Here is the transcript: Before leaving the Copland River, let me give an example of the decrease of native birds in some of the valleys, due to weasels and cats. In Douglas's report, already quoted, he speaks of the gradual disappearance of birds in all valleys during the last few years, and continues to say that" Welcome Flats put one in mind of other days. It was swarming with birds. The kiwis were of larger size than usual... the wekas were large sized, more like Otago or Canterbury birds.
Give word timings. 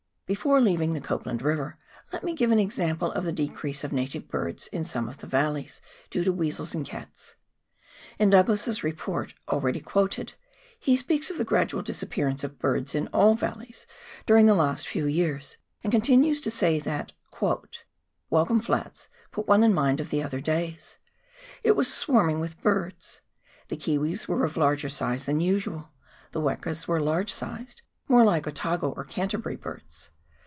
Before 0.33 0.61
leaving 0.61 0.93
the 0.93 1.01
Copland 1.01 1.41
River, 1.41 1.77
let 2.13 2.23
me 2.23 2.33
give 2.33 2.51
an 2.51 2.57
example 2.59 3.11
of 3.11 3.25
the 3.25 3.33
decrease 3.33 3.83
of 3.83 3.91
native 3.91 4.29
birds 4.29 4.67
in 4.67 4.85
some 4.85 5.09
of 5.09 5.17
the 5.17 5.27
valleys, 5.27 5.81
due 6.09 6.23
to 6.23 6.31
weasels 6.31 6.73
and 6.73 6.85
cats. 6.85 7.35
In 8.17 8.29
Douglas's 8.29 8.81
report, 8.81 9.33
already 9.49 9.81
quoted, 9.81 10.35
he 10.79 10.95
speaks 10.95 11.29
of 11.29 11.37
the 11.37 11.43
gradual 11.43 11.81
disappearance 11.81 12.45
of 12.45 12.59
birds 12.59 12.95
in 12.95 13.07
all 13.09 13.35
valleys 13.35 13.85
during 14.25 14.45
the 14.45 14.53
last 14.53 14.87
few 14.87 15.05
years, 15.05 15.57
and 15.83 15.91
continues 15.91 16.39
to 16.39 16.49
say 16.49 16.79
that" 16.79 17.11
Welcome 18.31 18.61
Flats 18.61 19.09
put 19.33 19.49
one 19.49 19.65
in 19.65 19.73
mind 19.73 19.99
of 19.99 20.13
other 20.13 20.39
days. 20.39 20.97
It 21.61 21.75
was 21.75 21.93
swarming 21.93 22.39
with 22.39 22.61
birds. 22.61 23.19
The 23.67 23.75
kiwis 23.75 24.29
were 24.29 24.45
of 24.45 24.55
larger 24.55 24.87
size 24.87 25.25
than 25.25 25.41
usual... 25.41 25.91
the 26.31 26.39
wekas 26.39 26.87
were 26.87 27.01
large 27.01 27.33
sized, 27.33 27.81
more 28.07 28.23
like 28.23 28.47
Otago 28.47 28.91
or 28.91 29.03
Canterbury 29.03 29.57
birds. 29.57 30.09